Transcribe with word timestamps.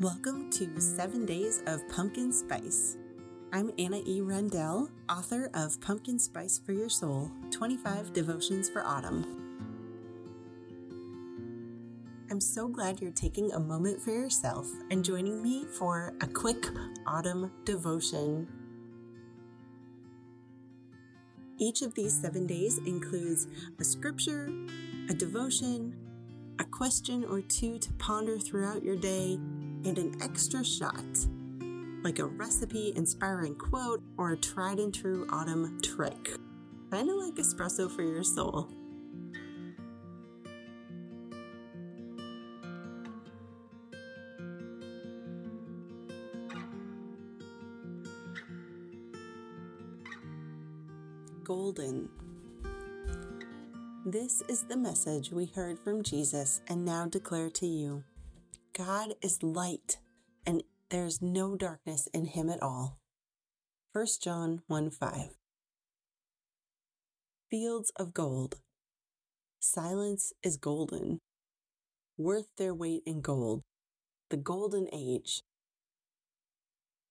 Welcome 0.00 0.50
to 0.52 0.80
Seven 0.80 1.26
Days 1.26 1.62
of 1.66 1.86
Pumpkin 1.90 2.32
Spice. 2.32 2.96
I'm 3.52 3.70
Anna 3.78 4.00
E. 4.06 4.22
Rendell, 4.22 4.88
author 5.10 5.50
of 5.52 5.78
Pumpkin 5.82 6.18
Spice 6.18 6.58
for 6.64 6.72
Your 6.72 6.88
Soul 6.88 7.30
25 7.50 8.14
Devotions 8.14 8.70
for 8.70 8.82
Autumn. 8.82 9.26
I'm 12.30 12.40
so 12.40 12.66
glad 12.66 13.02
you're 13.02 13.10
taking 13.10 13.52
a 13.52 13.60
moment 13.60 14.00
for 14.00 14.10
yourself 14.10 14.66
and 14.90 15.04
joining 15.04 15.42
me 15.42 15.66
for 15.66 16.14
a 16.22 16.26
quick 16.26 16.64
autumn 17.06 17.52
devotion. 17.66 18.48
Each 21.58 21.82
of 21.82 21.94
these 21.94 22.18
seven 22.18 22.46
days 22.46 22.78
includes 22.86 23.48
a 23.78 23.84
scripture, 23.84 24.50
a 25.10 25.12
devotion, 25.12 25.94
a 26.58 26.64
question 26.64 27.22
or 27.24 27.42
two 27.42 27.78
to 27.78 27.92
ponder 27.94 28.38
throughout 28.38 28.82
your 28.82 28.96
day, 28.96 29.38
and 29.84 29.98
an 29.98 30.16
extra 30.22 30.64
shot, 30.64 31.04
like 32.02 32.18
a 32.18 32.26
recipe 32.26 32.92
inspiring 32.96 33.54
quote 33.54 34.02
or 34.16 34.32
a 34.32 34.36
tried 34.36 34.78
and 34.78 34.94
true 34.94 35.26
autumn 35.30 35.80
trick. 35.82 36.30
Kind 36.90 37.08
of 37.08 37.16
like 37.16 37.34
espresso 37.34 37.90
for 37.90 38.02
your 38.02 38.24
soul. 38.24 38.68
Golden. 51.44 52.08
This 54.06 54.42
is 54.48 54.62
the 54.64 54.76
message 54.76 55.30
we 55.30 55.46
heard 55.46 55.78
from 55.78 56.02
Jesus 56.02 56.60
and 56.68 56.84
now 56.84 57.06
declare 57.06 57.50
to 57.50 57.66
you. 57.66 58.02
God 58.86 59.12
is 59.20 59.42
light, 59.42 59.98
and 60.46 60.62
there 60.88 61.04
is 61.04 61.20
no 61.20 61.54
darkness 61.54 62.08
in 62.14 62.24
him 62.24 62.48
at 62.48 62.62
all. 62.62 62.98
1 63.92 64.06
John 64.22 64.62
1 64.68 64.88
5. 64.88 65.36
Fields 67.50 67.92
of 67.96 68.14
gold. 68.14 68.56
Silence 69.58 70.32
is 70.42 70.56
golden, 70.56 71.18
worth 72.16 72.46
their 72.56 72.72
weight 72.72 73.02
in 73.04 73.20
gold. 73.20 73.60
The 74.30 74.38
golden 74.38 74.88
age. 74.94 75.42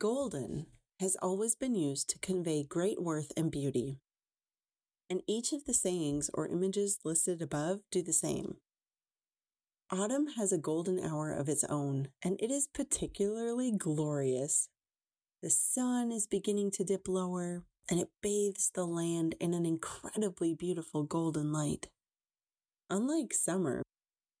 Golden 0.00 0.66
has 0.98 1.16
always 1.22 1.54
been 1.54 1.76
used 1.76 2.10
to 2.10 2.18
convey 2.18 2.64
great 2.64 3.00
worth 3.00 3.30
and 3.36 3.52
beauty. 3.52 3.98
And 5.08 5.22
each 5.28 5.52
of 5.52 5.66
the 5.66 5.74
sayings 5.74 6.28
or 6.34 6.48
images 6.48 6.98
listed 7.04 7.40
above 7.40 7.82
do 7.92 8.02
the 8.02 8.12
same. 8.12 8.56
Autumn 9.92 10.26
has 10.38 10.52
a 10.52 10.58
golden 10.58 10.98
hour 10.98 11.30
of 11.30 11.50
its 11.50 11.64
own, 11.64 12.08
and 12.24 12.40
it 12.40 12.50
is 12.50 12.66
particularly 12.66 13.70
glorious. 13.70 14.70
The 15.42 15.50
sun 15.50 16.10
is 16.10 16.26
beginning 16.26 16.70
to 16.72 16.84
dip 16.84 17.06
lower, 17.08 17.64
and 17.90 18.00
it 18.00 18.08
bathes 18.22 18.70
the 18.74 18.86
land 18.86 19.34
in 19.38 19.52
an 19.52 19.66
incredibly 19.66 20.54
beautiful 20.54 21.02
golden 21.02 21.52
light. 21.52 21.88
Unlike 22.88 23.34
summer, 23.34 23.82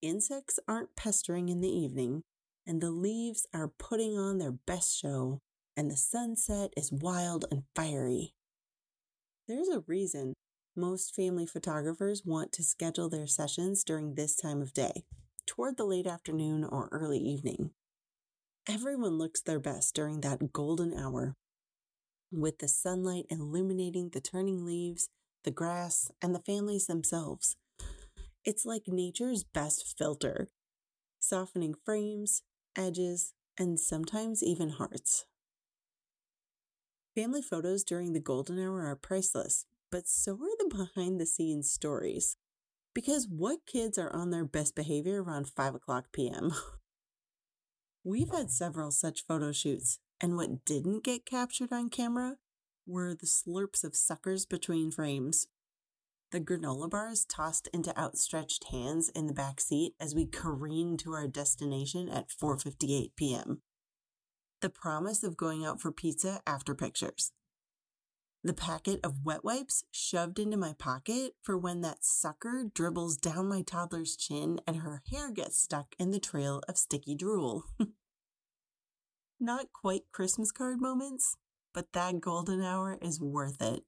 insects 0.00 0.58
aren't 0.66 0.96
pestering 0.96 1.50
in 1.50 1.60
the 1.60 1.68
evening, 1.68 2.22
and 2.66 2.80
the 2.80 2.90
leaves 2.90 3.46
are 3.52 3.68
putting 3.68 4.16
on 4.16 4.38
their 4.38 4.52
best 4.52 4.98
show, 4.98 5.38
and 5.76 5.90
the 5.90 5.98
sunset 5.98 6.72
is 6.78 6.90
wild 6.90 7.44
and 7.50 7.64
fiery. 7.76 8.32
There's 9.46 9.68
a 9.68 9.84
reason 9.86 10.32
most 10.74 11.14
family 11.14 11.44
photographers 11.44 12.22
want 12.24 12.52
to 12.52 12.62
schedule 12.62 13.10
their 13.10 13.26
sessions 13.26 13.84
during 13.84 14.14
this 14.14 14.34
time 14.34 14.62
of 14.62 14.72
day 14.72 15.04
toward 15.52 15.76
the 15.76 15.84
late 15.84 16.06
afternoon 16.06 16.64
or 16.64 16.88
early 16.92 17.18
evening. 17.18 17.72
Everyone 18.66 19.18
looks 19.18 19.42
their 19.42 19.60
best 19.60 19.94
during 19.94 20.22
that 20.22 20.50
golden 20.50 20.96
hour, 20.98 21.36
with 22.30 22.60
the 22.60 22.68
sunlight 22.68 23.26
illuminating 23.28 24.08
the 24.08 24.20
turning 24.22 24.64
leaves, 24.64 25.10
the 25.44 25.50
grass, 25.50 26.10
and 26.22 26.34
the 26.34 26.40
families 26.40 26.86
themselves. 26.86 27.56
It's 28.46 28.64
like 28.64 28.84
nature's 28.88 29.44
best 29.44 29.94
filter, 29.98 30.48
softening 31.18 31.74
frames, 31.84 32.40
edges, 32.74 33.34
and 33.58 33.78
sometimes 33.78 34.42
even 34.42 34.70
hearts. 34.70 35.26
Family 37.14 37.42
photos 37.42 37.84
during 37.84 38.14
the 38.14 38.20
golden 38.20 38.58
hour 38.58 38.86
are 38.86 38.96
priceless, 38.96 39.66
but 39.90 40.08
so 40.08 40.32
are 40.32 40.56
the 40.58 40.74
behind 40.74 41.20
the 41.20 41.26
scenes 41.26 41.70
stories. 41.70 42.38
Because 42.94 43.26
what 43.26 43.66
kids 43.66 43.96
are 43.98 44.14
on 44.14 44.30
their 44.30 44.44
best 44.44 44.74
behavior 44.74 45.22
around 45.22 45.48
5 45.48 45.74
o'clock 45.74 46.06
p.m.? 46.12 46.52
We've 48.04 48.30
had 48.30 48.50
several 48.50 48.90
such 48.90 49.26
photo 49.26 49.52
shoots, 49.52 49.98
and 50.20 50.36
what 50.36 50.64
didn't 50.64 51.04
get 51.04 51.24
captured 51.24 51.72
on 51.72 51.88
camera 51.88 52.36
were 52.86 53.14
the 53.14 53.26
slurps 53.26 53.84
of 53.84 53.96
suckers 53.96 54.44
between 54.44 54.90
frames. 54.90 55.46
The 56.32 56.40
granola 56.40 56.90
bars 56.90 57.24
tossed 57.24 57.68
into 57.72 57.96
outstretched 57.98 58.64
hands 58.70 59.10
in 59.10 59.26
the 59.26 59.34
back 59.34 59.60
seat 59.60 59.94
as 60.00 60.14
we 60.14 60.26
careened 60.26 60.98
to 61.00 61.12
our 61.12 61.28
destination 61.28 62.08
at 62.08 62.30
4:58 62.30 63.10
p.m. 63.16 63.62
The 64.60 64.70
promise 64.70 65.22
of 65.22 65.36
going 65.36 65.64
out 65.64 65.80
for 65.80 65.92
pizza 65.92 66.40
after 66.46 66.74
pictures 66.74 67.32
the 68.44 68.52
packet 68.52 68.98
of 69.04 69.24
wet 69.24 69.44
wipes 69.44 69.84
shoved 69.92 70.38
into 70.40 70.56
my 70.56 70.72
pocket 70.76 71.34
for 71.42 71.56
when 71.56 71.80
that 71.82 72.04
sucker 72.04 72.64
dribbles 72.74 73.16
down 73.16 73.48
my 73.48 73.62
toddler's 73.62 74.16
chin 74.16 74.60
and 74.66 74.78
her 74.78 75.02
hair 75.12 75.30
gets 75.30 75.60
stuck 75.60 75.94
in 75.98 76.10
the 76.10 76.18
trail 76.18 76.60
of 76.68 76.76
sticky 76.76 77.14
drool. 77.14 77.64
Not 79.40 79.72
quite 79.72 80.02
Christmas 80.12 80.50
card 80.50 80.80
moments, 80.80 81.36
but 81.72 81.92
that 81.92 82.20
golden 82.20 82.62
hour 82.62 82.98
is 83.00 83.20
worth 83.20 83.62
it. 83.62 83.84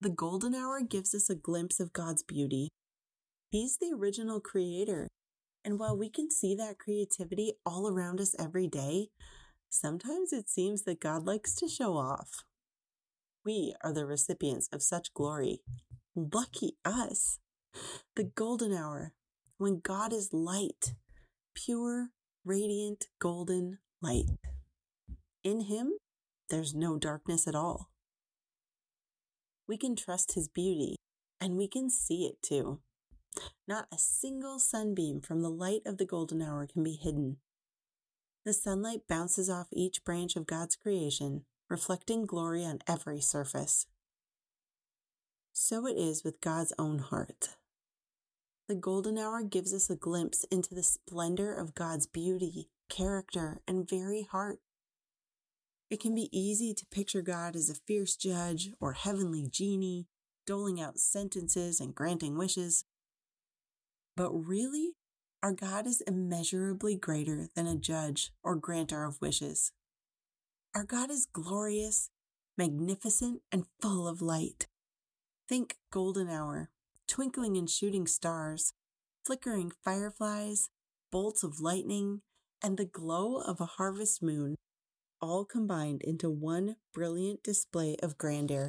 The 0.00 0.10
golden 0.10 0.54
hour 0.54 0.80
gives 0.80 1.14
us 1.14 1.28
a 1.28 1.34
glimpse 1.34 1.78
of 1.78 1.92
God's 1.92 2.22
beauty. 2.22 2.70
He's 3.50 3.76
the 3.76 3.94
original 3.94 4.40
creator. 4.40 5.08
And 5.64 5.78
while 5.78 5.96
we 5.96 6.08
can 6.08 6.30
see 6.30 6.54
that 6.54 6.78
creativity 6.78 7.54
all 7.66 7.88
around 7.88 8.20
us 8.20 8.34
every 8.38 8.66
day, 8.66 9.08
sometimes 9.68 10.32
it 10.32 10.48
seems 10.48 10.82
that 10.82 11.00
God 11.00 11.26
likes 11.26 11.54
to 11.56 11.68
show 11.68 11.96
off. 11.96 12.44
We 13.46 13.76
are 13.80 13.92
the 13.92 14.06
recipients 14.06 14.68
of 14.72 14.82
such 14.82 15.14
glory. 15.14 15.60
Lucky 16.16 16.72
us. 16.84 17.38
The 18.16 18.24
golden 18.24 18.72
hour, 18.72 19.12
when 19.56 19.78
God 19.78 20.12
is 20.12 20.32
light, 20.32 20.94
pure, 21.54 22.08
radiant, 22.44 23.06
golden 23.20 23.78
light. 24.02 24.30
In 25.44 25.60
Him, 25.60 25.92
there's 26.50 26.74
no 26.74 26.98
darkness 26.98 27.46
at 27.46 27.54
all. 27.54 27.90
We 29.68 29.76
can 29.76 29.94
trust 29.94 30.34
His 30.34 30.48
beauty, 30.48 30.96
and 31.40 31.56
we 31.56 31.68
can 31.68 31.88
see 31.88 32.26
it 32.26 32.42
too. 32.42 32.80
Not 33.68 33.86
a 33.92 33.98
single 33.98 34.58
sunbeam 34.58 35.20
from 35.20 35.42
the 35.42 35.50
light 35.50 35.82
of 35.86 35.98
the 35.98 36.06
golden 36.06 36.42
hour 36.42 36.66
can 36.66 36.82
be 36.82 36.98
hidden. 37.00 37.36
The 38.44 38.52
sunlight 38.52 39.02
bounces 39.08 39.48
off 39.48 39.68
each 39.72 40.02
branch 40.02 40.34
of 40.34 40.48
God's 40.48 40.74
creation 40.74 41.44
reflecting 41.68 42.26
glory 42.26 42.64
on 42.64 42.80
every 42.86 43.20
surface. 43.20 43.86
So 45.52 45.86
it 45.86 45.96
is 45.96 46.22
with 46.22 46.40
God's 46.40 46.72
own 46.78 46.98
heart. 46.98 47.56
The 48.68 48.74
golden 48.74 49.16
hour 49.16 49.42
gives 49.42 49.72
us 49.72 49.88
a 49.88 49.96
glimpse 49.96 50.44
into 50.50 50.74
the 50.74 50.82
splendor 50.82 51.54
of 51.54 51.74
God's 51.74 52.06
beauty, 52.06 52.68
character, 52.88 53.60
and 53.66 53.88
very 53.88 54.22
heart. 54.22 54.58
It 55.88 56.00
can 56.00 56.14
be 56.14 56.28
easy 56.36 56.74
to 56.74 56.86
picture 56.86 57.22
God 57.22 57.54
as 57.54 57.70
a 57.70 57.74
fierce 57.74 58.16
judge 58.16 58.70
or 58.80 58.94
heavenly 58.94 59.46
genie, 59.48 60.08
doling 60.46 60.80
out 60.80 60.98
sentences 60.98 61.80
and 61.80 61.94
granting 61.94 62.36
wishes. 62.36 62.84
But 64.16 64.32
really, 64.32 64.94
our 65.42 65.52
God 65.52 65.86
is 65.86 66.00
immeasurably 66.00 66.96
greater 66.96 67.46
than 67.54 67.68
a 67.68 67.76
judge 67.76 68.32
or 68.42 68.56
granter 68.56 69.04
of 69.04 69.20
wishes. 69.20 69.72
Our 70.76 70.84
God 70.84 71.10
is 71.10 71.26
glorious, 71.32 72.10
magnificent, 72.58 73.40
and 73.50 73.64
full 73.80 74.06
of 74.06 74.20
light. 74.20 74.66
Think 75.48 75.76
golden 75.90 76.28
hour, 76.28 76.68
twinkling 77.08 77.56
and 77.56 77.70
shooting 77.70 78.06
stars, 78.06 78.74
flickering 79.24 79.72
fireflies, 79.82 80.68
bolts 81.10 81.42
of 81.42 81.60
lightning, 81.60 82.20
and 82.62 82.76
the 82.76 82.84
glow 82.84 83.38
of 83.38 83.58
a 83.58 83.64
harvest 83.80 84.22
moon, 84.22 84.56
all 85.18 85.46
combined 85.46 86.02
into 86.02 86.28
one 86.28 86.76
brilliant 86.92 87.42
display 87.42 87.96
of 88.02 88.18
grandeur. 88.18 88.68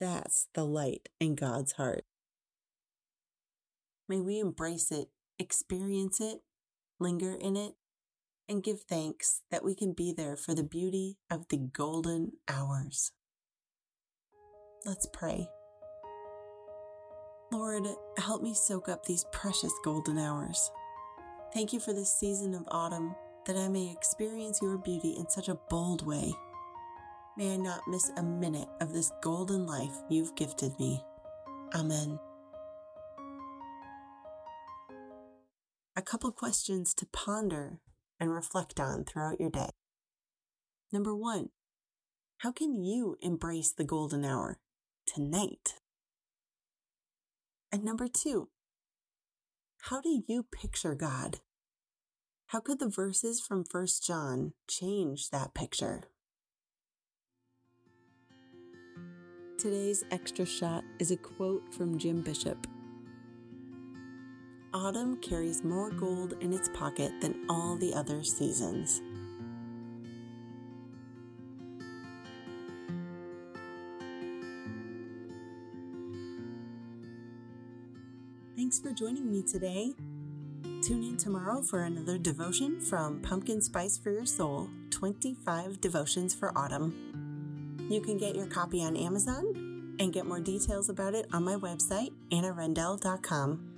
That's 0.00 0.48
the 0.52 0.66
light 0.66 1.08
in 1.18 1.34
God's 1.34 1.72
heart. 1.72 2.02
May 4.06 4.20
we 4.20 4.38
embrace 4.38 4.92
it, 4.92 5.08
experience 5.38 6.20
it, 6.20 6.42
linger 6.98 7.32
in 7.32 7.56
it, 7.56 7.72
and 8.50 8.64
give 8.64 8.80
thanks 8.80 9.42
that 9.52 9.64
we 9.64 9.76
can 9.76 9.92
be 9.92 10.12
there 10.12 10.36
for 10.36 10.56
the 10.56 10.64
beauty 10.64 11.16
of 11.30 11.46
the 11.48 11.56
golden 11.56 12.32
hours. 12.48 13.12
Let's 14.84 15.06
pray. 15.12 15.48
Lord, 17.52 17.86
help 18.18 18.42
me 18.42 18.52
soak 18.54 18.88
up 18.88 19.06
these 19.06 19.24
precious 19.32 19.72
golden 19.84 20.18
hours. 20.18 20.70
Thank 21.54 21.72
you 21.72 21.78
for 21.78 21.92
this 21.92 22.12
season 22.12 22.54
of 22.54 22.64
autumn 22.72 23.14
that 23.46 23.56
I 23.56 23.68
may 23.68 23.90
experience 23.92 24.60
your 24.60 24.78
beauty 24.78 25.14
in 25.16 25.28
such 25.28 25.48
a 25.48 25.58
bold 25.68 26.04
way. 26.04 26.32
May 27.36 27.54
I 27.54 27.56
not 27.56 27.82
miss 27.86 28.10
a 28.16 28.22
minute 28.22 28.68
of 28.80 28.92
this 28.92 29.12
golden 29.22 29.64
life 29.64 29.94
you've 30.08 30.34
gifted 30.34 30.72
me. 30.80 31.00
Amen. 31.74 32.18
A 35.94 36.02
couple 36.02 36.32
questions 36.32 36.94
to 36.94 37.06
ponder 37.06 37.80
and 38.20 38.32
reflect 38.32 38.78
on 38.78 39.04
throughout 39.04 39.40
your 39.40 39.50
day. 39.50 39.70
Number 40.92 41.16
one, 41.16 41.48
how 42.38 42.52
can 42.52 42.84
you 42.84 43.16
embrace 43.20 43.72
the 43.72 43.84
golden 43.84 44.24
hour 44.24 44.58
tonight? 45.06 45.74
And 47.72 47.84
number 47.84 48.08
two, 48.08 48.50
how 49.82 50.00
do 50.00 50.22
you 50.28 50.42
picture 50.42 50.94
God? 50.94 51.38
How 52.48 52.60
could 52.60 52.80
the 52.80 52.88
verses 52.88 53.40
from 53.40 53.64
1 53.70 53.86
John 54.04 54.52
change 54.68 55.30
that 55.30 55.54
picture? 55.54 56.02
Today's 59.56 60.04
extra 60.10 60.44
shot 60.44 60.82
is 60.98 61.10
a 61.10 61.16
quote 61.16 61.72
from 61.72 61.98
Jim 61.98 62.22
Bishop 62.22 62.66
Autumn 64.72 65.16
carries 65.16 65.64
more 65.64 65.90
gold 65.90 66.34
in 66.40 66.52
its 66.52 66.68
pocket 66.68 67.12
than 67.20 67.44
all 67.48 67.76
the 67.76 67.92
other 67.92 68.22
seasons. 68.22 69.02
Thanks 78.56 78.78
for 78.78 78.92
joining 78.92 79.28
me 79.28 79.42
today. 79.42 79.94
Tune 80.82 81.02
in 81.02 81.16
tomorrow 81.16 81.62
for 81.62 81.82
another 81.82 82.16
devotion 82.16 82.80
from 82.80 83.20
Pumpkin 83.20 83.60
Spice 83.60 83.98
for 83.98 84.12
Your 84.12 84.26
Soul 84.26 84.70
25 84.90 85.80
Devotions 85.80 86.32
for 86.32 86.56
Autumn. 86.56 87.88
You 87.90 88.00
can 88.00 88.18
get 88.18 88.36
your 88.36 88.46
copy 88.46 88.84
on 88.84 88.96
Amazon 88.96 89.96
and 89.98 90.12
get 90.12 90.26
more 90.26 90.38
details 90.38 90.88
about 90.88 91.14
it 91.14 91.26
on 91.32 91.42
my 91.42 91.56
website, 91.56 92.12
annarendell.com. 92.30 93.69